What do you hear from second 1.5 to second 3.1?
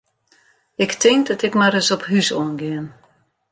mar ris op hús oan gean.